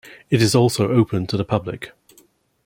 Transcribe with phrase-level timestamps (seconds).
[0.31, 1.91] It is also open to the public.